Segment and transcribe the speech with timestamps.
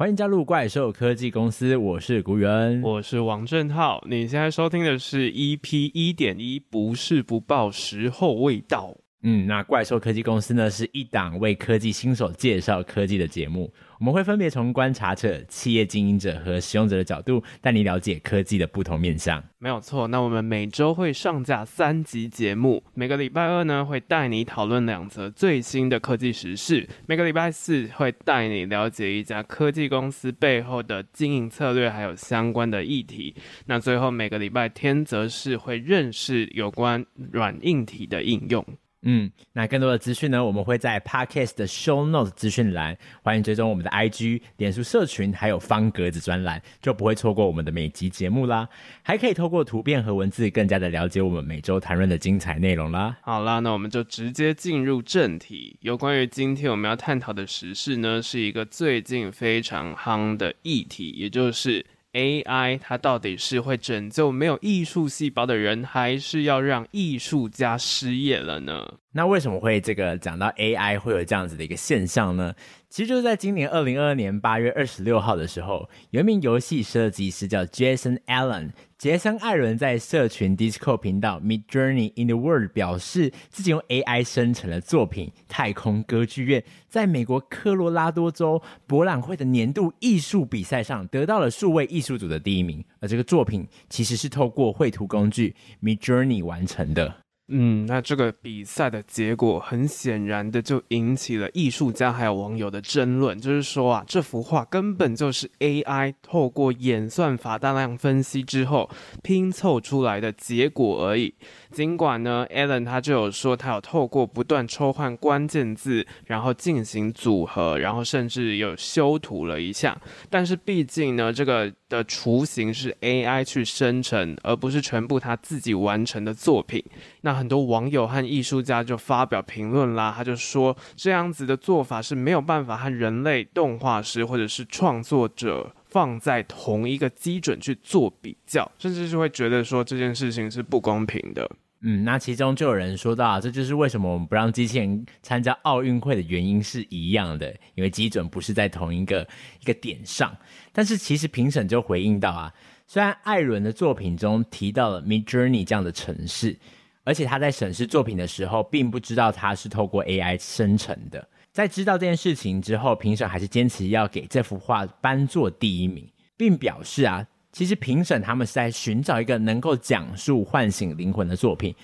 [0.00, 4.02] 欢迎加入怪兽科技公司，我是古元，我是王正浩。
[4.08, 8.96] 你现在收听的是 EP 一点一，不是不报，时候未到。
[9.22, 13.70] 嗯，那怪兽科技公司呢，是一档为科技新手介绍科技的节目。
[13.98, 19.44] 我们会分别从观察者、企业经营者和使用者的角度，带你了解科技的不同面向。
[19.58, 33.34] 没有错，那我们每周会上架三集节目，每个礼拜二呢会带你讨论两则最新的科技时事，每个礼拜四会带你了解一家科技公司背后的经营策略，还有相关的议题。
[33.66, 38.64] 那最后每个礼拜天则是会认识有关软硬体的应用。
[39.02, 48.68] 嗯，那更多的资讯呢，我们会在 Podcast 的 Show Notes 资讯栏，欢迎追踪我们的 IG、脸书社群，还有方格子专栏，就不会错过我们的每集节目啦。
[49.02, 53.16] 还可以透过图片和文字，更加的了解我们每周谈论的精彩内容啦。
[53.22, 55.78] 好啦，那我们就直接进入正题。
[55.80, 61.86] 有关于今天我们要探讨的时事呢，是一个最近非常夯的议题，也就是。
[62.12, 68.94] AI 它到底是会拯救没有艺术细胞的人，还是要让艺术家失业了呢？
[69.12, 72.54] 那为什么会这个讲到 AI 会有这样子的一个现象呢？
[72.88, 97.22] 其实就在今年二零二二年八月二十六号的时候，有一名游戏设计师叫 Jason Allen，杰森·艾伦在社群 Discord 频道 Midjourney in the World 表示，自己用 AI 生成了作品《太空歌剧院》，在美国科罗拉多州博览会的年度艺术比赛上得到了数位艺术组的第一名，而这个作品其实是透过绘图工具 Midjourney 完成的。
[97.52, 108.88] 嗯，那这个比赛的结果很显然的就引起了艺术家还有网友的争论，就是说啊，这幅画根本就是 AI 透过演算法大量分析之后
[109.24, 111.34] 拼凑出来的结果而已。
[111.70, 119.96] 尽管呢，Allen 他就有说他有透过不断抽换关键字，然后进行组合，然后甚至有修图了一下，
[120.28, 126.82] 但是毕竟呢，这个的雏形是 AI 去生成，而不是全部他自己完成的作品。
[127.20, 141.50] 那很多网友和艺术家就发表评论啦，他就说这样子的做法是没有办法和人类动画师或者是创作者放在同一个基准去做比较，甚至是会觉得说这件事情是不公平的。
[141.82, 149.26] 嗯，那其中就有人说到，这就是为什么我们不让机器人参加奥运会的原因是一样的，因为基准不是在同一个
[149.60, 150.36] 一个点上。
[150.72, 152.52] 但是其实评审就回应到啊，
[152.86, 156.58] 虽然艾伦的作品中提到了 Midjourney 这样的城市。
[157.02, 161.26] 而且他在审视作品的时候，并不知道它是透过 AI 生成的。
[161.52, 171.74] 在知道这件事情之后，评审还是坚持要给这幅画颁作第一名，并表示啊，其实评审他们是在寻找一个能够讲述、唤醒灵魂的作品，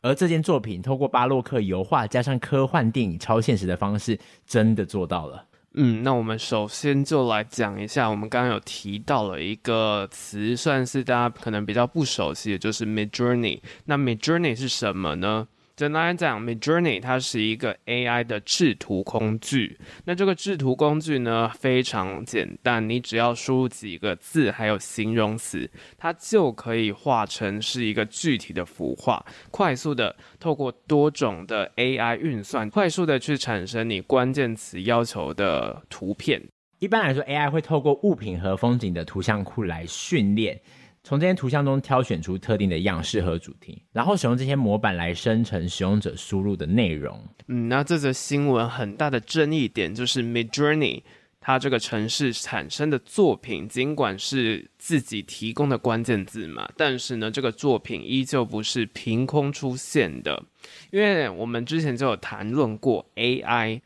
[0.00, 5.44] 而这件作品透过巴洛克油画加上科幻电影超现实的方式，真的做到了。
[5.74, 13.60] 嗯，那我们首先就来讲一下，我们刚刚有提到了一个词，算是大家可能比较不熟悉的，就是 Midjourney。
[13.84, 15.46] 那 Midjourney 是什么呢？
[15.80, 19.78] 简单来讲，Midjourney 它是一个 AI 的制图工具。
[20.04, 29.24] 那这个制图工具呢，非常简单，你只要输入几个字，还有形容词，它就可以画成是一个具体的幅画。
[29.50, 36.42] 快速的透过多种的 AI 运算，快速的去产生你关键词要求的图片。
[36.78, 40.60] 一般来说，AI 会透过物品和风景的图像库来训练。
[41.02, 47.18] 从这些图像中挑选出特定的样式和主题，然后使用这些模板来生成使用者输入的内容。
[47.48, 51.02] 嗯，那这则新闻很大的争议点就是 Midjourney
[51.40, 60.44] 它这个城市产生的作品，尽管是自己提供的关键字嘛，但是呢，这个作品依旧不是凭空出现的，
[60.90, 63.80] 因为我们之前就有谈论过 AI。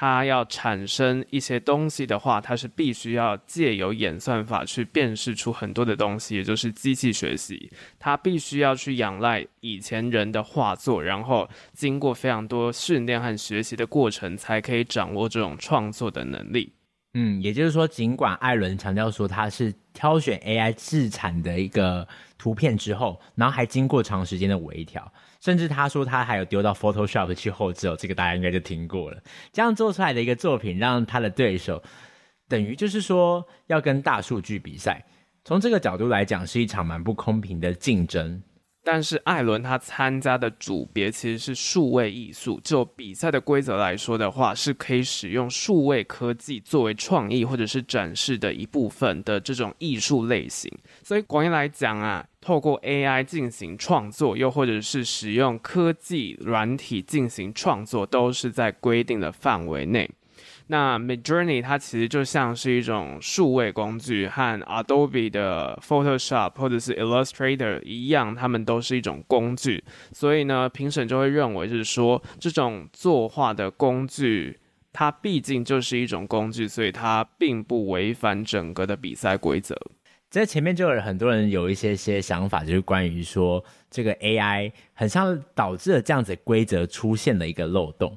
[0.00, 7.70] 它要产生一些东西的话，它是必须要借由演算法去辨识出很多的东西，也就是机器学习。
[7.98, 16.72] 它必须要去仰赖以前人的画作，然后经过非常多训练和学习的过程，才可以掌握这种创作的能力。
[17.12, 22.08] 嗯，也就是说，尽管艾伦强调说他是挑选 AI 自产的一个
[22.38, 25.12] 图片之后，然后还经过长时间的微调。
[25.40, 29.20] 甚至他说他还有丢到 Photoshop 去后置哦，这个大家应该就听过了。
[29.52, 31.82] 这样做出来的一个作品，让他的对手
[32.48, 35.04] 等于就是说要跟大数据比赛。
[35.44, 38.42] 从这个角度来讲，是一场蛮不公平的竞争。
[38.82, 50.72] 但是艾伦他参加的组别其实是数位艺术，就比赛的规则来说的话，是可以使用数位科技作为创意或者是展示的一部分的这种艺术类型。
[51.02, 60.10] 所以广义来讲啊，透过 AI 进行创作，又或者是使用科技软体进行创作，都是在规定的范围内。
[60.70, 69.82] 那 Midjourney 它其实就像是一种数位工具，和 Adobe 的 Photoshop 或者是 Illustrator 一样，它们都是一种工具。
[70.12, 74.60] 所以呢，评审就会认为是说，这种作画的工具，
[74.92, 79.76] 它毕竟就是一种工具，所以它并不违反整个的比赛规则。
[80.28, 88.16] 在前面就有很多人有一些些想法，就是关于说这个 AI 很像导致了这样子规则出现的一个漏洞。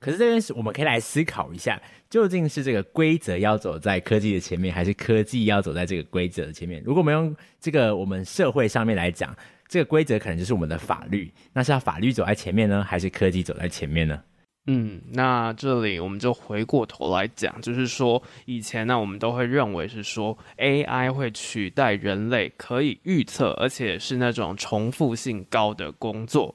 [0.00, 6.82] 可是这边是我们可以来思考一下，究竟是这个规则要走在科技的前面，还是科技要走在这个规则的前面？
[6.84, 9.34] 如果我们用这个我们社会上面来讲，
[9.66, 14.22] 这个规则可能就是我们的法律，那是要法律走在前面呢，还是科技走在前面呢？
[14.70, 26.54] 嗯，那这里我们就回过头来讲，就是说以前呢，我们都会认为是说 AI 会取代人类，可以预测，而且是那种重复性高的工作。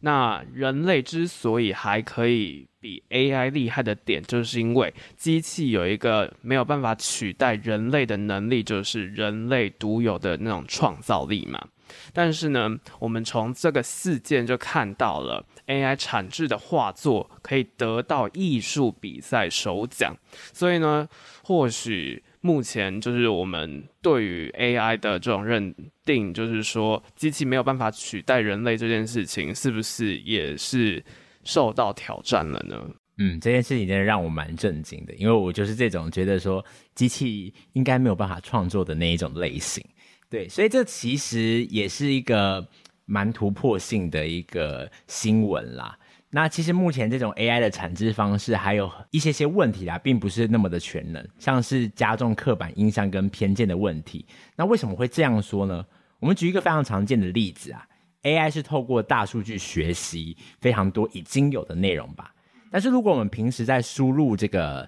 [0.00, 11.66] 那人类之所以还可以比 AI 厉害的点，就是因为机器有一个没有办法取代人类的能力，就是人类独有的那种创造力嘛。
[12.12, 20.16] 但是呢，我们从这个事件就看到了 AI 产制的画作可以得到艺术比赛首奖，
[20.52, 21.08] 所以呢，
[21.42, 25.74] 或许目前就是我们对于 AI 的这种认
[26.04, 31.04] 定，就是说机器没有办法取代人类这件事情，是不是也是
[31.46, 32.76] 受到挑战了呢？
[33.18, 36.62] 嗯，这件事情真的让我蛮震惊的，因为我就是这种觉得说
[36.94, 39.82] 机器应该没有办法创作的那一种类型。
[40.28, 42.68] 对，所以这其实也是一个
[43.06, 45.98] 蛮突破性的一个新闻啦。
[46.28, 54.26] 那其实目前这种 AI 的产制方式还有一些些问题啦，并不是那么的全能，像是加重刻板印象跟偏见的问题。
[54.56, 55.86] 那为什么会这样说呢？
[56.18, 57.86] 我们举一个非常常见的例子啊
[58.26, 62.34] ，AI 是透过大数据学习非常多已经有的内容吧。
[62.70, 64.86] 但是如果我们平时在输入这个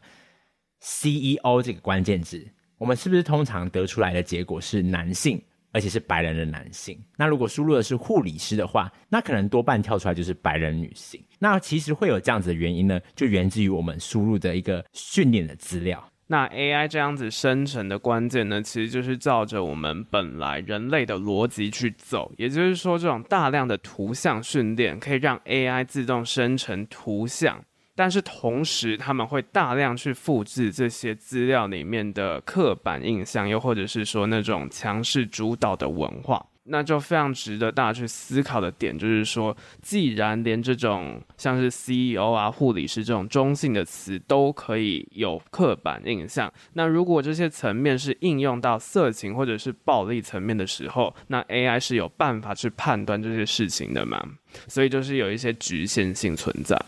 [0.80, 2.46] CEO 这个关键字，
[2.76, 5.40] 我们是不是通常得出来的结果是男性，
[5.72, 7.00] 而且是白人的男性？
[7.16, 11.24] 那如果输入的是护理师的话，那可能多半跳出来就是白人女性。
[11.38, 16.04] 那其实会有这样子的原因呢，就源自于我们输入的一个训练的资料。
[16.30, 22.30] 那 AI 这样子生成的关键呢，其实就是照着我们本来人类的逻辑去走。
[22.36, 27.64] 也就是说，这种大量的图像训练可以让 AI 自动生成图像。
[27.94, 54.22] 但是同时，他们会大量去复制这些资料里面的刻板印象，又或者是说那种强势主导的文化，那就非常值得大家去思考的点，就是说，既然连这种像是 CEO 啊、护理师这种中性的词都可以有刻板印象，那如果这些层面是应用到色情或者是暴力层面的时候，那 AI 是有办法去判断这些事情的吗？
[54.66, 56.78] 所以就是有一些局限性存在。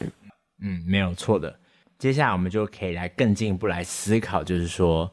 [0.63, 1.59] 嗯，没有错的。
[1.99, 5.13] 接下来我们就可以来更进一步来思考，就是说，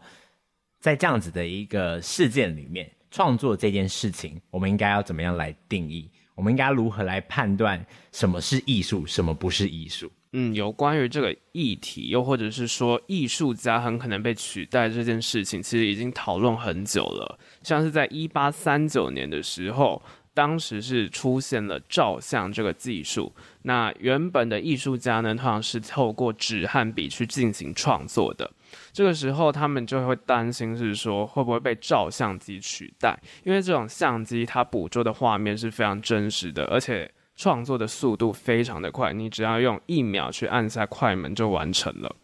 [0.80, 6.08] 在这样子的一个事件里面，创作这件事情，我们应该要怎么样来定义？
[6.36, 10.12] 我们应该如何来判断什么是艺术，什么不是艺术？
[10.34, 17.40] 嗯，有关于这个议题，又或者是说艺术家很可能被取代这件事情，其实已经讨论很久了。
[17.64, 20.00] 像是在一八三九年的时候。
[20.38, 23.34] 当时是出现了照相这个技术，
[23.68, 28.50] 那原本的艺术家呢，通常是透过纸和笔去进行创作的。
[28.94, 42.16] 这个时候，他们就会担心是说会不会被照相机取代，因为这种相机它捕捉的画面是非常真实的，而且创作的速度非常的快，你只要用一秒去按下快门就完成了。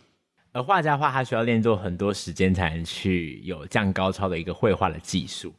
[0.53, 5.53] 而画家的话，他需要练就很多时间才能去有这样高超的一个绘画的技术。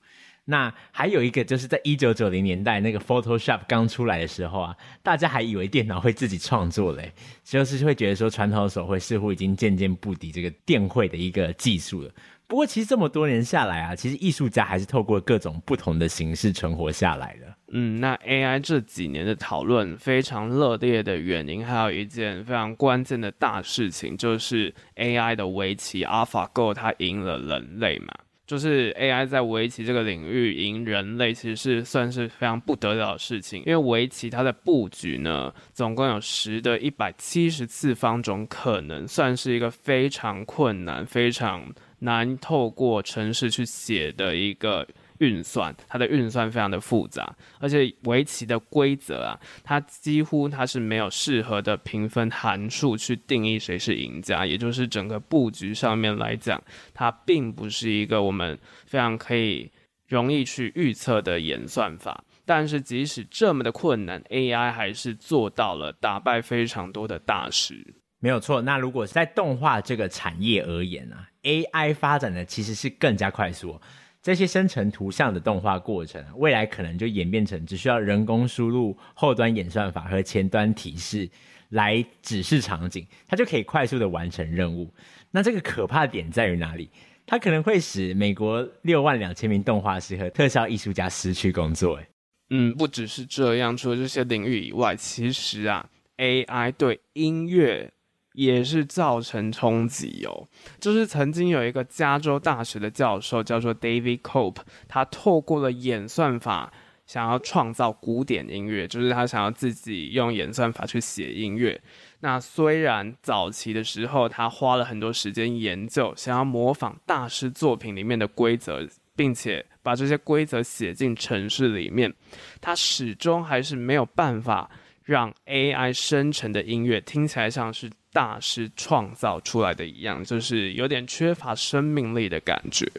[0.46, 12.10] 那还有一个，就是在一九九零年代那个 Photoshop 刚出来的时候啊，大家还以为电脑会自己创作嘞，就是会觉得说传统的手绘似乎已经渐渐不敌这个电绘的一个技术了。
[12.46, 17.54] 不过其实这么多年下来啊，其实艺术家还是透过各种不同的形式存活下来的。
[17.72, 28.14] 嗯，那 AI 这几年的讨论非常热烈的原因，还有一件非常关键的大事情，就是 AI 的围棋 AlphaGo 它赢了人类嘛。
[28.46, 33.60] 就是 AI 在围棋这个领域赢人类，其实是算是非常不得了的事情。
[33.66, 44.86] 因为围棋它的布局呢，总共有十的一百七十次方种可能，算是一个非常困难、非常难透过程式去写的一个。
[45.18, 59.70] 运算，它的运算非常的复杂，而且围棋的规则啊，它几乎它是没有适合的评分函数去定义谁是赢家，也就是整个布局上面来讲，它并不是一个我们非常可以
[60.08, 62.24] 容易去预测的演算法。
[62.46, 67.94] 但是即使这么的困难，AI 还是做到了打败非常多的大师。
[68.20, 68.60] 没有错。
[68.60, 73.80] 那如果是在动画这个产业而言啊，AI 发展的其实是更加快速。
[74.24, 81.28] 这些生成图像的动画过程，未来可能就演变成只需要人工输入后端演算法和前端提示
[81.68, 84.90] 来指示场景，它就可以快速的完成任务。
[85.30, 86.88] 那这个可怕的点在于哪里？
[87.26, 92.00] 它可能会使美国六万两千名动画师和特效艺术家失去工作。
[92.48, 97.92] 嗯，不只是这样，除了这些领域以外，其实啊，AI 对音乐
[98.34, 100.46] 也是造成冲击哦。
[100.78, 106.72] 就是曾经有一个加州大学的教授叫做 David Cope，他透过了演算法
[107.06, 111.80] 想要创造古典音乐，就是他想要自己用演算法去写音乐。
[112.20, 118.86] 那虽然早期的时候他花了很多时间研究，想要模仿大师作品里面的规则。
[119.16, 122.12] 并且把这些规则写进程式里面，
[122.60, 124.68] 它始终还是没有办法
[125.04, 132.90] 让 AI 生成的音乐听起来像是大师创造出来的一样，就是有点缺乏生命力的感觉。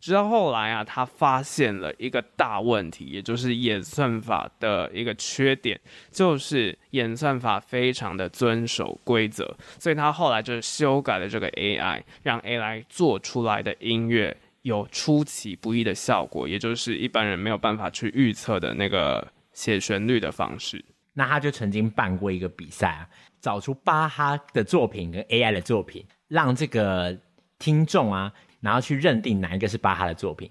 [0.00, 5.80] 直到后来啊，他发现了一个大问题，也就是演算法的一个缺点，
[6.10, 14.36] 就是演算法非常的遵守规则，所以他后来就修改了这个 AI，让 AI 做出来的音乐。
[14.62, 20.84] 有出其不意的效果，也就是一般人没有办法去预测的那个写旋律的方式。
[21.14, 23.08] 那他就曾经办过一个比赛啊，
[23.40, 27.16] 找出巴哈的作品跟 AI 的作品，让这个
[27.58, 30.50] 听众啊，然后去认定哪一个是巴哈的作品。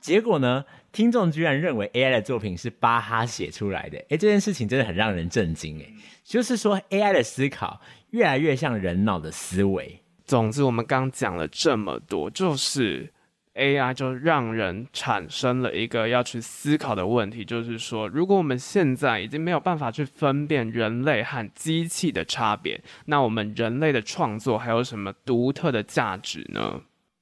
[0.00, 3.98] 结果呢，听众居然认为 AI 的作品是巴哈写出来的。
[4.08, 10.02] 诶，这件事情真的很让人震惊诶，就是说 AI 的思考越来越像人脑的思维。
[10.24, 13.12] 总之，我们刚讲了这么多，就是。
[13.54, 26.80] AI 就让人产生了一个要去思考的问题，就是说，如果我们现在已经没有办法去分辨人类和机器的差别，那我们人类的创作还有什么独特的价值呢？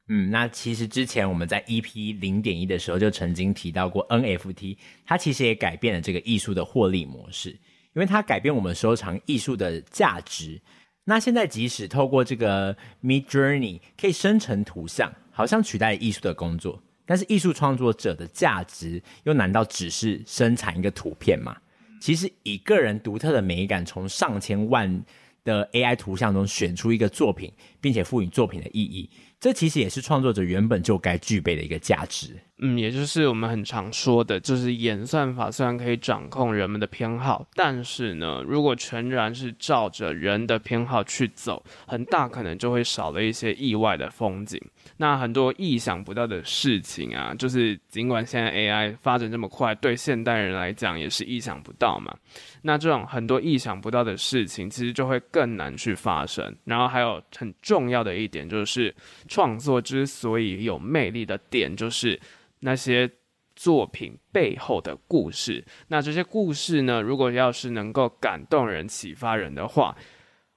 [0.09, 10.61] 嗯，那其实之前我们在 EP 零点一的时候就曾经提到过 NFT，它其实也改变了这个艺术的获利模式，因为它改变我们收藏艺术的价值。
[11.09, 15.13] 那现在即使透过这个 Midjourney 可以生成图像。
[15.31, 21.57] 好像取代艺术的工作，但是艺术创作者的价值又难道只是生产一个图片吗？
[22.01, 25.05] 其实以个人独特的美感，从上千万
[25.45, 29.09] 的 AI 图像中选出一个作品，并且赋予作品的意义，
[29.41, 32.37] 这其实也是创作者原本就该具备的一个价值。
[32.61, 44.61] 嗯，也就是我们很常说的，就是演算法虽然可以掌控人们的偏好，但是呢，如果全然是照着人的偏好去走，很大可能就会少了一些意外的风景。
[44.97, 52.13] 那很多意想不到的事情啊，就是尽管现在 AI 发展这么快，对现代人来讲也是意想不到嘛。
[52.61, 56.53] 那这种很多意想不到的事情，其实就会更难去发生。
[56.65, 58.93] 然后还有很重要的一点，就是
[59.29, 62.19] 创作之所以有魅力的点，就是。
[62.61, 63.09] 那些
[63.55, 69.97] 作品背后的故事，那这些故事呢，如果要是能够感动人、启发人的话，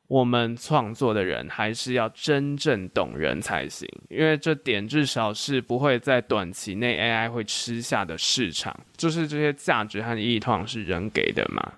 [0.07, 11.73] 我们创作的人还是要真正懂人才行，因为这点至少是不会在短期内 AI 会吃下的市场，就是这些价值和意义通常是人给的嘛。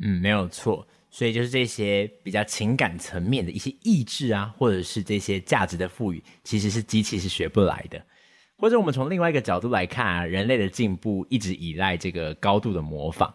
[0.00, 8.00] 嗯，没有错，所以就是这些比较情感层面的一些意志啊，或者是这些价值的赋予，其实是机器是学不来的。
[8.58, 13.32] 或者我们从另外一个角度来看啊，人类的进步一直依赖这个高度的模仿。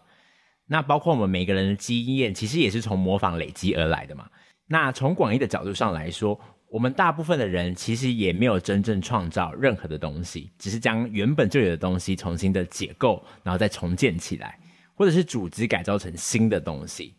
[0.66, 4.28] 那包括我们每个人的经验，其实也是从模仿累积而来的嘛。
[4.66, 6.38] 那从广义的角度上来说，
[6.70, 14.58] 我们大部分的人其实也没有真正创造任何的东西，只是将原本就有的东西重新的解构，然后再重建起来，
[14.94, 17.14] 或者是组织改造成新的东西。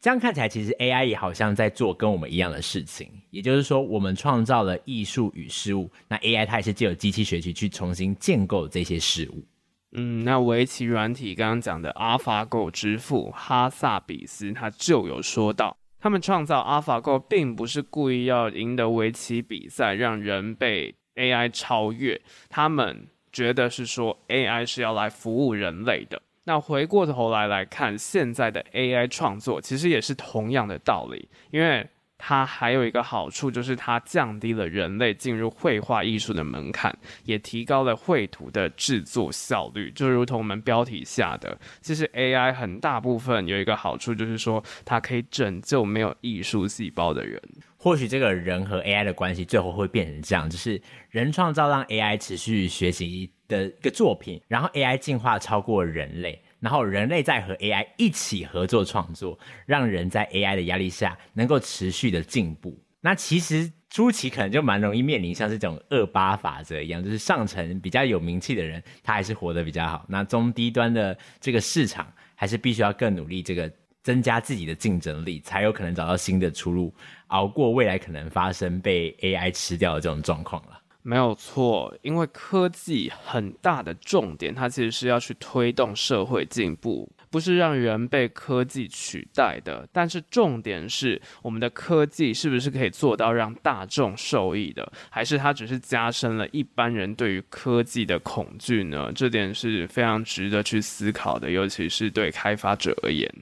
[0.00, 9.44] 这样看起来，其实 AI 也好像在做跟我们一样的事情，也就是说，我们创造了艺术与事物，那 AI 它也是借由机器学习去重新建构这些事物。
[9.92, 26.22] 嗯，那围棋软体刚刚讲的 AlphaGo 之父哈萨比斯，他就有说到，他们创造 AlphaGo 并不是故意要赢得围棋比赛，让人被 AI 超越，他们觉得是说 AI 是要来服务人类的。
[26.48, 31.86] 那回过头来来看，现在的 AI 创作其实也是同样的道理，因为
[32.16, 39.90] 它还有一个好处，就是它降低了人类进入绘画艺术的门槛，也提高了绘图的制作效率。
[39.90, 47.38] 就如同我们标题下的，其实 AI 很大部分有一个好处，就是说它可以拯救没有艺术细胞的人。
[47.76, 62.78] 或许这个人和 AI 的关系最后会变成这样，就是人创造让 AI 持续学习的一个作品，然后 AI 进化超过人类，然后人类再和 AI 一起合作创作，让人在 AI 的压力下能够持续的进步。
[63.00, 70.04] 那其实初期可能就蛮容易面临像这种二八法则一样，就是上层比较有名气的人，他还是活得比较好。
[70.08, 73.70] 那中低端的这个市场，还是必须要更努力，这个
[74.02, 76.92] 增加自己的竞争力，才有可能找到新的出路，
[77.28, 80.80] 熬过未来可能发生被 AI 吃掉的这种状况了。
[81.02, 89.88] 没有错，因为科技很大的重点，它其实是要去推动社会进步，不是让人被科技取代的。
[89.90, 99.10] 但是重点是，我们的科技是不是可以做到让大众受益的，还是它只是加深了一般人对于科技的恐惧呢？
[99.14, 103.32] 这点是非常值得去思考的，尤其是对开发者而言。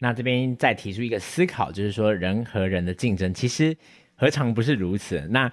[0.00, 3.74] 那这边再提出一个思考，就是说人和人的竞争，其实
[4.16, 5.26] 何尝不是如此？
[5.30, 5.50] 那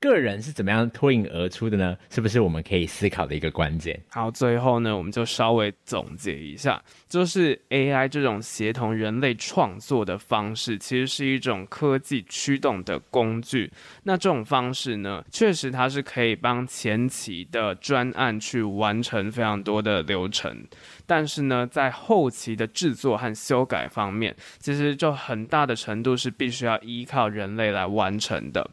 [0.00, 1.96] 个人是怎么样脱颖而出的呢？
[2.08, 4.00] 是不是我们可以思考的一个关键？
[4.10, 13.72] 好，最后呢，我们就稍微总结一下，就是 AI 这种协同人类创作的方式，其实是一种科技驱动的工具。
[14.04, 20.64] 那这种方式呢，确实它是可以帮前期的专案去完成非常多的流程，
[21.06, 28.70] 但是呢，在后期的制作和修改方面，其实就很大的程度是必须要依靠人类来完成的。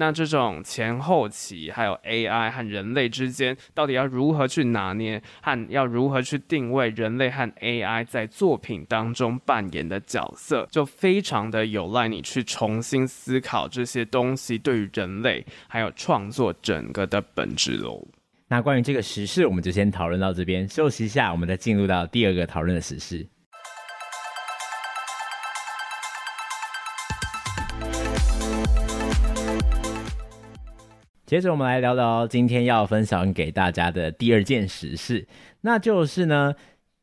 [0.00, 18.06] 那这种前后期还有 AI 和人类之间，到底要如何去拿捏，和要如何去定位人类和 AI 在作品当中扮演的角色，就非常的有赖你去重新思考这些东西对于人类还有创作整个的本质喽。
[18.46, 23.26] 那关于这个时事，我们就先讨论到这边，休息一下，我们再进入到第二个讨论的时事。
[31.28, 35.28] 接着我们来聊聊今天要分享给大家的第二件实事，
[35.60, 36.54] 那就是呢，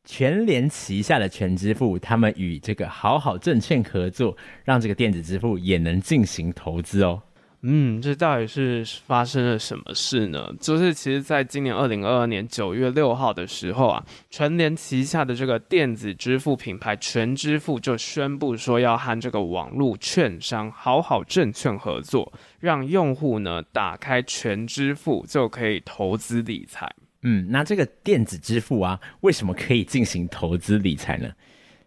[0.02, 7.22] 全联旗下的全支付，他们与这个好好证券合作，让这个电子支付也能进行投资哦。
[7.62, 10.54] 嗯，这到底是发生了什么事呢？
[10.60, 26.88] 就是其实，在今年二零二二年九月六号的时候啊，全联旗下的这个电子支付品牌全支付就宣布说，要和这个网络券商好好证券合作，让用户呢打开全支付就可以投资理财。
[27.22, 31.28] 嗯，那这个电子支付啊，为什么可以进行投资理财呢？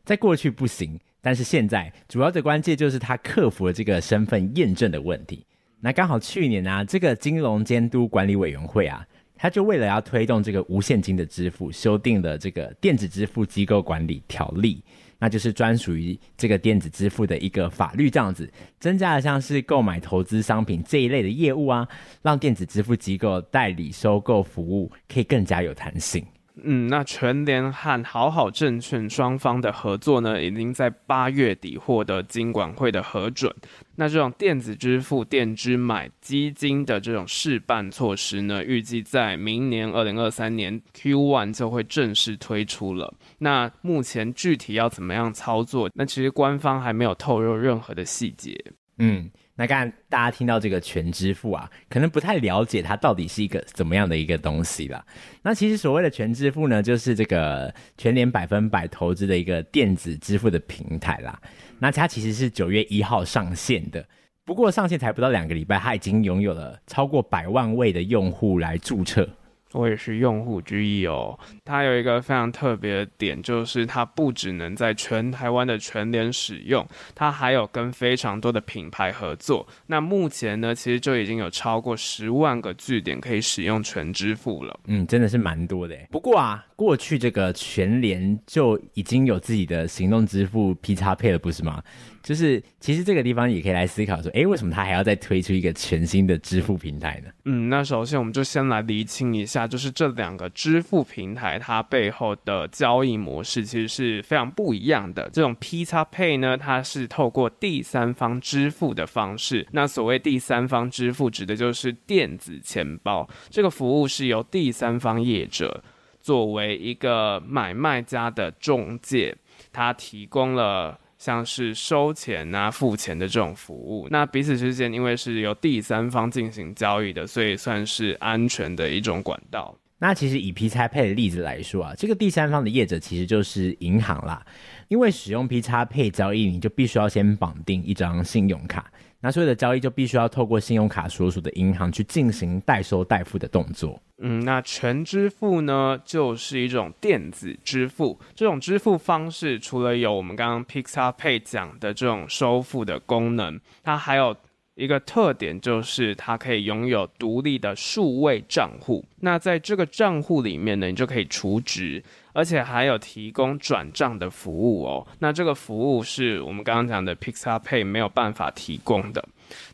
[0.03, 5.45] 在过去不行，但是现在主要的关键就是它克服了这个身份验证的问题。
[5.81, 14.83] 那刚好去年啊，这个金融监督管理委员会啊，他就为了要推动这个无现金的支付，修订了这个电子支付机构管理条例，
[15.19, 21.87] 那就是专属于这个电子支付的一个法律，这样子增加了像是购买投资商品这一类的业务啊，
[22.21, 26.25] 让电子支付机构代理收购服务可以更加有弹性。
[26.63, 33.53] 嗯，那全联和好好证券双方的合作呢，已经在八月底获得金管会的核准。
[33.95, 43.13] 那这种电子支付、电支买基金的这种试办措施呢，预计在明年二零二三年 Q one 就会正式推出了。
[43.37, 45.89] 那目前具体要怎么样操作？
[45.93, 48.55] 那其实官方还没有透露任何的细节。
[48.97, 49.29] 嗯。
[49.59, 55.05] 那刚刚大家听到这个全支付啊，可能不太了解它到底是一个怎么样的一个东西啦。
[55.41, 61.37] 那其实所谓的全支付呢，就是这个全联百分百投资的一个电子支付的平台啦。
[61.77, 64.05] 那它其实是九月一号上线的，
[64.45, 69.27] 不过上线才不到两个礼拜，它已经拥有了超过百万位的用户来注册。
[69.73, 71.37] 我也是用户之一哦。
[71.63, 79.67] 它有一个非常特别的点，就是它不只能在全台湾的全联使用，它还有跟非常多的品牌合作。
[79.85, 84.79] 那目前呢，其实就已经有超过十万个据点可以使用全支付了。
[84.85, 85.95] 嗯，真的是蛮多的。
[86.09, 91.83] 不过啊，过去这个全联就已经有自己的行动支付 P 叉 Pay 了，不是吗？
[92.23, 97.29] 就是其实这个地方也可以来思考说，诶，为什么他还要再推出一个全新的支付平台呢？
[97.43, 105.29] 嗯，那首先我们就先来厘清一下，就是这两个支付平台它背后的交易模式其实是非常不一样的。
[105.33, 109.67] 这种 P 叉 Pay 呢，它是透过第三方支付的方式。
[109.73, 113.29] 那所谓第三方支付，指的就是电子钱包。
[113.49, 115.83] 这个服务是由第三方业者
[116.29, 119.35] 作为一个买卖家的中介，
[119.73, 120.99] 他提供了。
[121.17, 129.75] 像是收钱啊、付钱的这种服务，那彼此之间因为是由第三方进行交易的，所以算是安全的一种管道。
[129.97, 134.45] 那其实以 P 拆配的例子来说啊，这个第三方的业者其实就是银行啦。
[134.89, 144.01] 因为使用 PXPay 交易，你就必须要先绑定一张信用卡，那所有的交易就必须要透过信用卡所属的银行去进行代收代付的动作。
[144.17, 148.19] 嗯，那全支付呢，就是一种电子支付。
[148.35, 154.35] 这种支付方式除了有我们刚刚 PXPay 讲的这种收付的功能，它还有。
[154.79, 165.05] 一个特点就是它可以拥有独立的数位账户，那在这个账户里面呢，你就可以储值，而且还有提供转账的服务哦。
[165.19, 169.21] 那这个服务是我们刚刚讲的 PixApay 没有办法提供的。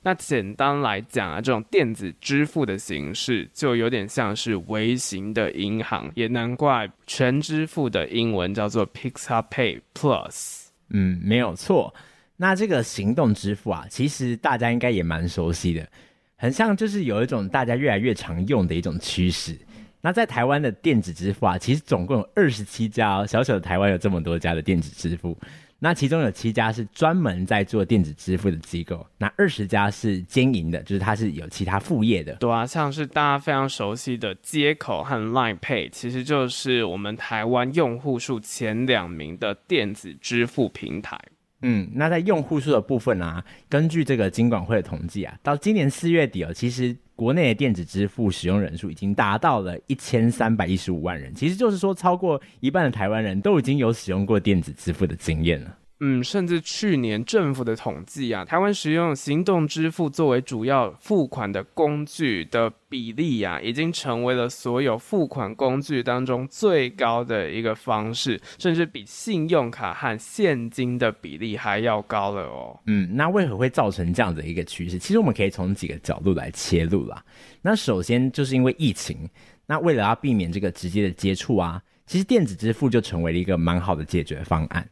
[0.01, 10.63] 那简单来讲啊，这种电子支付的形式就有点像是微型的银行，也难怪全支付的英文叫做 PixApay Plus。
[10.89, 11.93] 嗯，没有错。
[12.37, 15.87] 那这个行动支付啊，其实大家应该也蛮熟悉的，
[16.35, 19.57] 很像就是有一种大家越来越常用的一种趋势。
[20.01, 25.35] 那在台湾的电子支付啊，其实总共有二十七家哦，小小的台湾有这么多家的电子支付，
[25.79, 32.35] 那其中有七家是专门在做电子支付的机构，那二十家是经营的，就是它是有其他副业的。
[32.35, 41.19] 对啊，像是大家非常熟悉的街口和 Line Pay，其实就是我们台湾用户数前两名的电子支付平台。
[41.67, 55.75] 嗯，那在用户数的部分啊，根据这个金管会的统计啊，到今年四月底哦，其实国内的电子支付使用人数已经达到了一千三百一十五万人，其实就是说超过一半的台湾人都已经有使用过电子支付的经验了。
[56.01, 72.77] 嗯，甚至去年政府的统计啊，台湾使用行动支付作为主要付款的工具的比例啊，已经成为了所有付款工具当中最高的一个方式，甚至比信用卡和现金的比例还要高了哦。
[72.87, 74.99] 嗯，那为何会造成这样的一个趋势？
[74.99, 77.23] 其实我们可以从几个角度来切入啦。
[77.61, 79.29] 那首先就是因为疫情，
[79.65, 84.85] 那为了要避免这个直接的接触啊，其实电子支付就成为了一个蛮好的解决方案。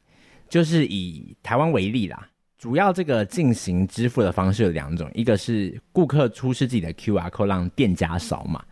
[0.53, 8.63] 就是以台湾为例啦，主要这个进行支付的方式有两种，一个是顾客出示自己的 QR code 让店家扫码，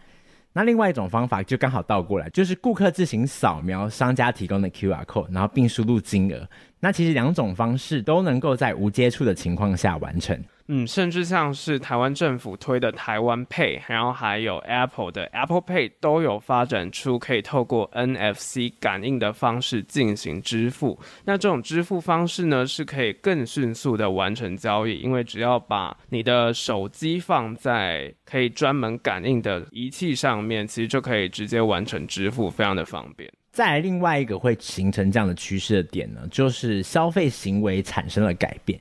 [0.53, 6.47] 那另外一种方法就刚好倒过来，就是顾客自行扫描商家提供的 QR code，然后并输入金额。
[6.81, 10.37] 那其实两种方式都能够在无接触的情况下完成。
[10.67, 20.97] 嗯，甚至像是台湾政府推的台湾 Pay，然后还有 Apple 的 Apple Pay 都有发展出可以透过 NFC 感应的方式进行支付。
[21.25, 33.29] 那这种支付方式呢，是可以更迅速的完成交易，因为只要把你的手机放在可以专门感应的仪器上面，其实就可以直接完成支付，非常的方便。
[33.51, 38.79] 再另外一个会形成这样的趋势的点呢，就是消费行为产生了改变。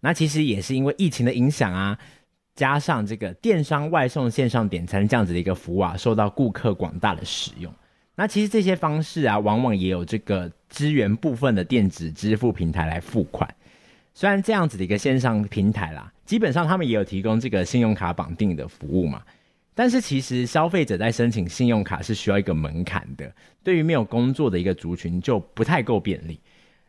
[0.00, 1.98] 那其实也是因为疫情的影响啊，
[2.54, 7.72] 加上这个电商外送、线上点餐这样子的一个服务啊，受到顾客广大的使用。
[8.14, 13.48] 那其实这些方式啊，往往也有这个支援部分的电子支付平台来付款。
[14.14, 19.22] 虽然这样子的一个线上平台啦，基本上他们也有提供这个信用卡绑定的服务嘛，
[19.74, 23.32] 但是其实消费者在申请信用卡是需要一个门槛的，
[23.64, 26.40] 对于没有工作的一个族群就不太够便利。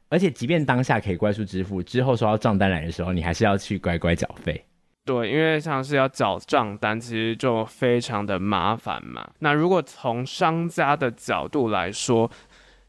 [0.09, 4.63] 而且，即便当下可以快速支付，之后收到账单来的时候，你还是要去乖乖缴费。
[5.05, 9.27] 对，因为像是要缴账单，其实就非常的麻烦嘛。
[9.39, 12.29] 那如果从商家的角度来说，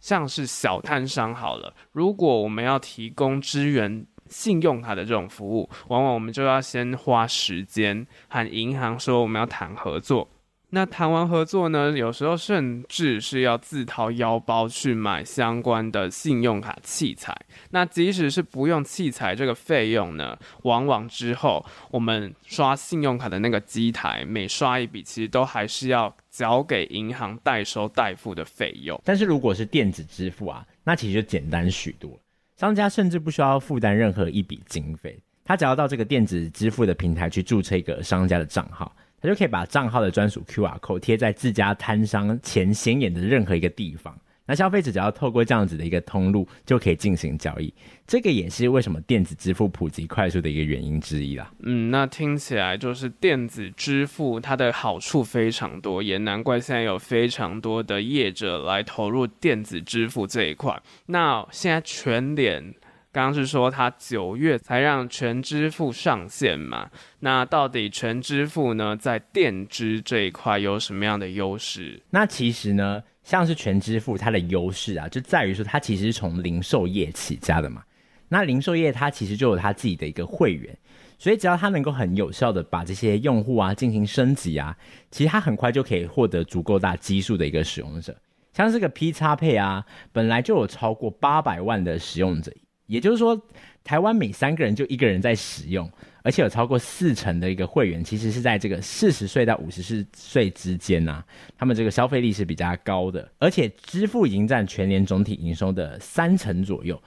[0.01, 4.05] 像是小摊商好了，如果我们要提供支援
[4.35, 10.29] 信用卡的这种服务，往往我们就要先花时间和银行说我们要谈合作。
[10.71, 17.33] 那谈完合作呢，有时候甚至是要自掏腰包去买相关的信用卡器材。
[17.71, 29.01] 那即使是不用器材这个费用呢，往往之后我们刷信用卡的那个机台每刷一笔，其实都还是要缴给银行代收代付的费用。
[29.05, 32.19] 但是如果是电子支付啊，那其实就简单许多，
[32.57, 38.95] 商家甚至不需要负担任何一笔经费，他只要到这个电子支付的平台去注册一个商家的账号。
[39.21, 44.15] 他就可以把账号的专属 QR code 贴在自家摊商前显眼的任何一个地方，
[44.47, 47.73] 那消费者只要透过这样子的一个通路就可以进行交易，
[48.07, 51.51] 这个也是为什么电子支付普及快速的一个原因之一啦。
[51.61, 60.81] 嗯，那听起来就是电子支付它的好处非常多，也难怪现在有非常多的业者来投入电子支付这一块。
[61.07, 62.75] 那现在全联。
[63.15, 66.91] 刚刚是说它九月才让全支付上线嘛？
[67.21, 72.03] 那到底全支付呢，在电支这一块有什么样的优势？
[72.11, 77.83] 那其实呢，像是全支付它的优势啊，就在于说它其实是从零售业起家的嘛。
[78.29, 80.77] 那零售业它其实就有它自己的一个会员，
[81.19, 84.77] 所以只要它能够很有效的把这些用户啊进行升级啊，
[85.11, 88.17] 其实它很快就可以获得足够大基数的一个使用者。
[88.53, 92.53] 像这个 P 叉配啊，本来就有超过八百万的使用者，
[92.87, 93.41] 也就是说，
[93.83, 95.91] 台湾每三个人就一个人在使用，
[96.25, 101.23] 而且有超过四成的一个会员其实是在这个四十岁到五十四岁之间呐、
[101.57, 107.01] 他们这个消费力是比较高的，而且支付已经占全年总体营收的三成左右。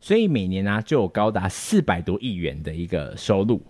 [0.00, 3.60] 所以每年呢、就有高达四百多亿元的一个收入。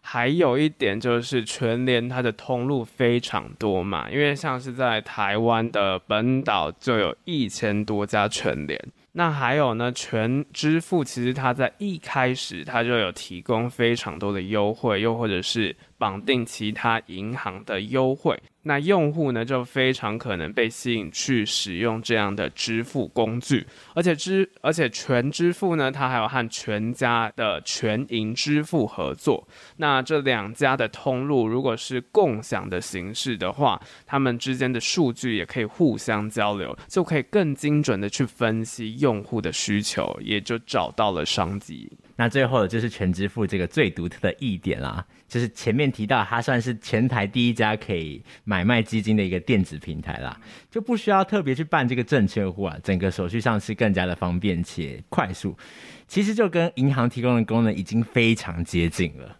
[0.00, 8.80] 还有一点就是全联它的通路非常多嘛，因为像是在台湾的本岛就有一千多家全联。
[9.18, 15.74] 那还有呢，全支付其实它在一开始它就有提供非常多的优惠，又或者是。
[15.98, 29.46] 绑定其他银行的优惠，那用户呢就非常可能被吸引去使用这样的支付工具，而且支而且全支付呢，它还有和全家的全银支付合作。
[29.76, 41.90] 那这两家的通路如果是共享的形式的话，他们之间的数据也可以互相交流，就可以更精准的去分析用户的需求，也就找到了商机。
[42.14, 55.56] 那最后的就是全支付这个最独特的一点啦，就是前面提到它算是全台第一家可以买卖基金的一个电子平台啦，就不需要特别去办这个证券户啊，整个手续上是更加的方便且快速，
[56.06, 59.36] 其实就跟银行提供的功能已经非常接近了。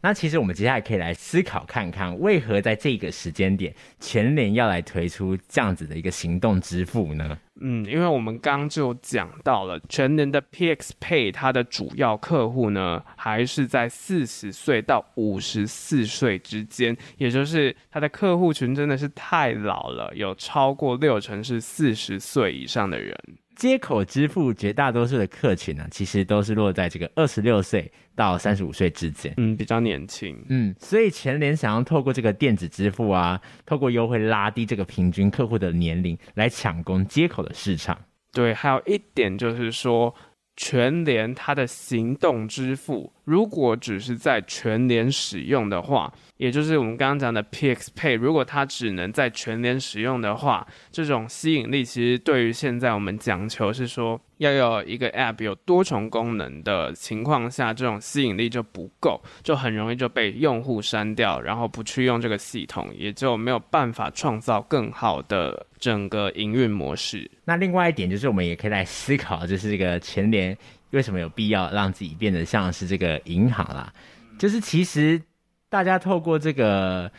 [0.00, 7.36] 那其实我们接下来可以来思考看看，为何在这个时间点，全联要来推出这样子的一个行动支付呢？
[7.60, 23.18] 嗯，因为我们刚就讲到了全联的 PX Pay，它的主要客户呢，还是在四十岁到五十四岁之间，也就是它的客户群真的是太老了，有超过六成是四十岁以上的人。
[23.58, 37.98] 街口支付绝大多数的客群呢，其实都是落在这个二十六岁到三十五岁之间，嗯，比较年轻，嗯，所以全联想要透过这个电子支付啊，透过优惠拉低这个平均客户的年龄，来抢攻接口的市场。
[38.32, 40.14] 对，还有一点就是说。
[40.60, 67.30] 全联它的行动支付，如果只是在全联使用的话，也就是我们刚刚讲的 PX Pay，如果它只能在全联使用的话，这种吸引力其实对于现在我们讲求是说要有一个 App 有多重功能的情况下，这种吸引力就不够，就很容易就被用户删掉，然后不去用这个系统，也就没有办法创造更好的整个营运模式。
[67.44, 70.56] 那另外一点就是，我们也可以来思考，就是这个全联
[70.90, 73.92] 为什么有必要让自己变得像是这个银行啦？
[74.38, 75.20] 就是其实
[75.68, 77.10] 大家透过这个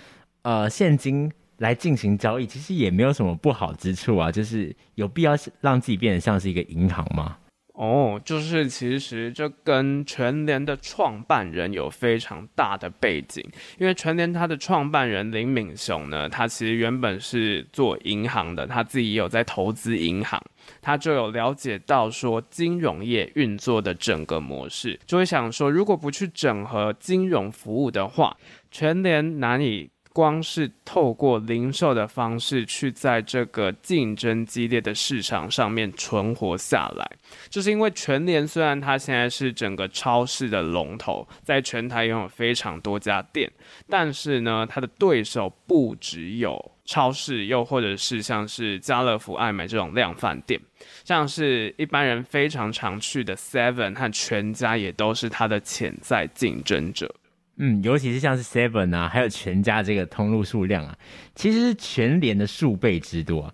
[0.43, 4.32] 呃现金来进行交易，其实也没有什么不好之处啊。
[4.32, 7.38] 就是有必要让自己变得像是一个银行吗？
[7.80, 13.42] 哦，就是其实这跟全联的创办人有非常大的背景，
[13.78, 20.44] 因为全联他的创办人林敏雄呢，他其实原本是做银行的，他自己也有在投资银行，
[20.82, 28.36] 他就有了解到说金融业运作的整个模式，就会想说，如果不去整合金融服务的话，
[28.70, 29.89] 全联哪里？
[30.12, 37.10] 光是透过零售的方式去在这个竞争激烈的市场上面存活下来，
[37.50, 43.50] 就是因为全联虽然它现在是整个超市的龙头，在全台拥有非常多家店，
[43.88, 50.60] 但是呢，它的对手不只有超市，又或者是像是家乐福、爱买这种量贩店，
[51.06, 57.13] 像是一般人非常常去的 Seven 和全家，也都是它的潜在竞争者。
[57.62, 60.98] 嗯，尤其是像是 Seven 啊，还有全家这个通路数量啊，
[61.36, 63.54] 其实是全联的数倍之多。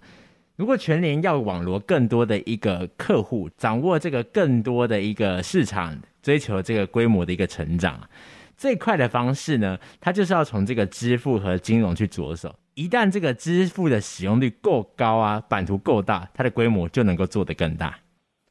[0.56, 8.00] 如果全联要网罗更多的一个客户，掌握这个更多的一个市场，追求这个规模的一个成长，
[8.56, 12.56] 最快的方式呢，它就是要从这个支付和金融去着手。
[12.76, 17.98] 一旦这个支付的使用率够高啊，版图够大，它的规模就能够做得更大。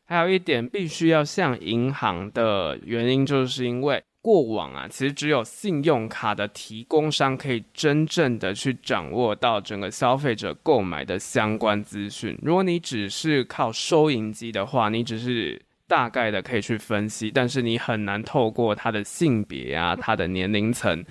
[0.04, 4.02] 还有一点必须要向银行的原因，就是因为。
[4.24, 12.34] 过往啊，其实只有信用卡的提供商可以真正的去掌握到整个消费者购买的相关资讯。
[12.40, 21.04] 如果你只是靠收银机的话，你只是大概的可以去分析，但是你很难透过他的性别啊、他的年龄层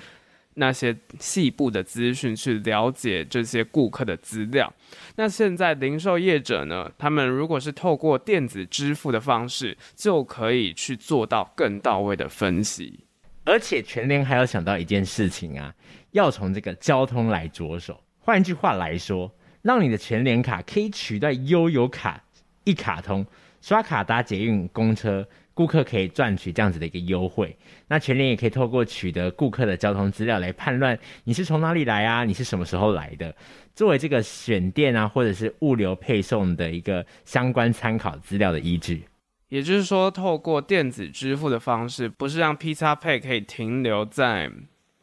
[0.55, 4.71] 那些细部的资讯去了解这些顾客的资料。
[5.15, 12.99] 那现在零售业者呢，他们如果是透过电子支付的方式，就可以去做到更到位的分析。
[13.45, 15.73] 而且全联还要想到一件事情啊，
[16.11, 18.01] 要从这个交通来着手。
[18.19, 19.29] 换句话来说，
[19.61, 22.23] 让你的全联卡可以取代悠游卡
[22.63, 23.25] 一卡通，
[23.59, 27.55] 刷卡搭捷运、公车顾客可以赚取这样子的一个优惠。
[27.87, 33.35] 那全联也可以透过取得顾客的交通资料来判断你是从哪里来啊，你是什么时候来的，
[33.75, 39.05] 作为这个选店啊或者是物流配送的一个相关参考资料的依据。
[39.49, 44.49] 也就是说，透过电子支付的方式，不是让 Pizza Pay 可以停留在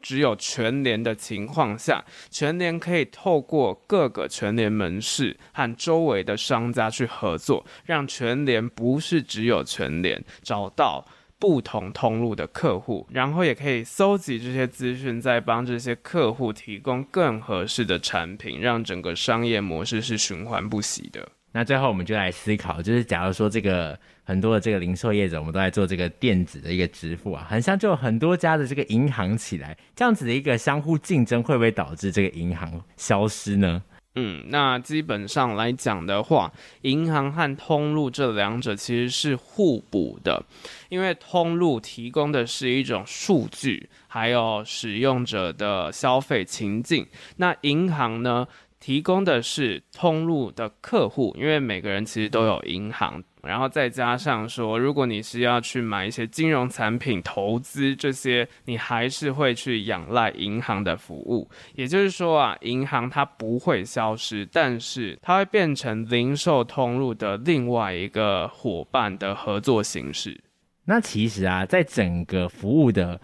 [0.01, 11.05] 只有全联的情况下，全联可以透过各个全联门市和周围的商家去合作，让全联不是只有全联，找到
[11.39, 21.27] 不同通路的客户，然后也可以搜集这些资讯，再帮这些客户提供更合适的产品，让整个商业模式是循环不息的。
[21.51, 33.83] 那最后我们就来思考，就是假如说这个很多的这个零售业者，我们都在做这个电子的一个支付啊，很像就有很多家的这个银行起来，这样子的一个相互竞争，会不会导致这个银行消失呢？
[34.15, 40.43] 嗯，那基本上来讲的话，银行和通路这两者其实是互补的，
[40.89, 48.45] 因为通路提供的是一种数据，还有使用者的消费情境，那银行呢，
[48.81, 61.47] 提供的是通路的客户，因为每个人其实都有银行，然后再加上说，如果你是要去买一些金融产品、投资这些，你还是会去仰赖银行的服务。
[61.75, 70.43] 也就是说啊，银行它不会消失，但是它会变成零售通路的另外一个伙伴的合作形式。
[70.85, 73.21] 那其实啊，在整个服务的。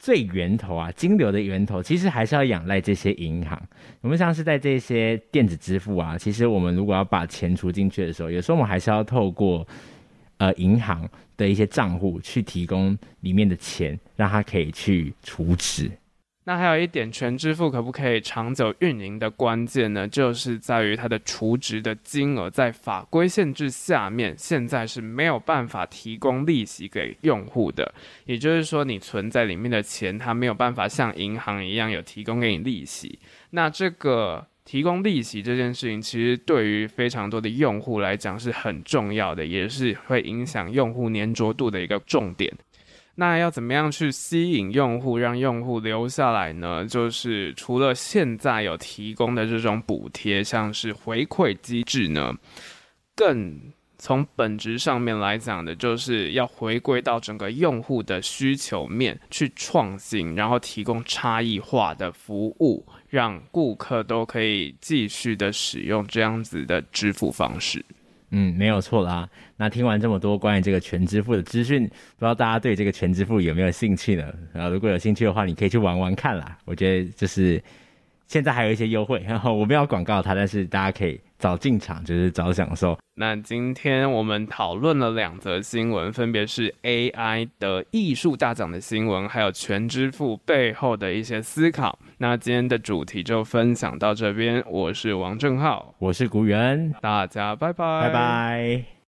[0.00, 3.60] 最源头啊，金流的源头其实还是要仰赖这些银行。
[4.00, 9.66] 我们像是在这些电子支付啊，其实我们如果要把钱储进去的时候，有时候我们还是要透过
[10.38, 15.90] 呃银行的一些账户去提供里面的钱，让它可以去储值。
[16.50, 20.08] 那还有一点，全支付可不可以长久运营的关键呢？
[20.08, 27.94] 就是在于它的储值的金额，在法规限制下面，现在是没有办法提供利息给用户的。
[28.24, 33.20] 也就是说，你存在里面的钱，它没有办法像银行一样有提供给你利息。
[33.50, 42.52] 那这个提供利息这件事情，其实对于非常多的用户来讲是很重要的，也是会影响用户粘着度的一个重点。
[43.16, 46.86] 那要怎么样去吸引用户，让用户留下来呢？
[46.86, 52.34] 就是除了现在有提供的这种补贴，像是回馈机制呢，
[53.14, 53.60] 更
[53.98, 67.84] 从本质上面来讲的，就是要回归到整个用户的需求面去创新，然后提供差异化的服务，让顾客都可以继续的使用这样子的支付方式。
[68.30, 69.28] 嗯，没有错啦。
[69.56, 74.32] 那听完这么多关于这个全支付的资讯，不知道大家对这个全支付有没有兴趣呢？
[74.54, 76.56] 啊如果有兴趣的话，你可以去玩玩看啦。
[76.64, 77.62] 我觉得就是
[78.26, 82.96] 现在还有一些优惠，然后我没有广告它，但是大家可以早进场，就是早享受。
[83.16, 91.98] 那今天我们讨论了两则新闻，分别是 AI 的艺术大奖的新闻，还有全支付背后的一些思考。
[92.18, 98.99] 那今天的主题就分享到这边，我是王正浩，我是古元，大家拜拜，拜拜。